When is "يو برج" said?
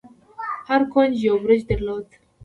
1.27-1.61